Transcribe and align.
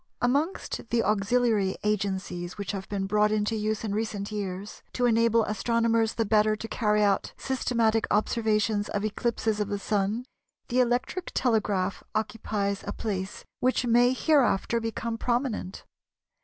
Amongst 0.19 0.89
the 0.89 1.03
auxiliary 1.03 1.75
agencies 1.83 2.57
which 2.57 2.71
have 2.71 2.89
been 2.89 3.05
brought 3.05 3.31
into 3.31 3.55
use 3.55 3.83
in 3.83 3.93
recent 3.93 4.31
years, 4.31 4.81
to 4.93 5.05
enable 5.05 5.43
astronomers 5.43 6.15
the 6.15 6.25
better 6.25 6.55
to 6.55 6.67
carry 6.67 7.03
out 7.03 7.33
systematic 7.37 8.07
observations 8.09 8.89
of 8.89 9.05
eclipses 9.05 9.59
of 9.59 9.67
the 9.67 9.77
Sun, 9.77 10.25
the 10.69 10.79
electric 10.79 11.29
telegraph 11.35 12.03
occupies 12.15 12.83
a 12.87 12.91
place 12.93 13.45
which 13.59 13.85
may 13.85 14.11
hereafter 14.11 14.79
become 14.79 15.19
prominent. 15.19 15.83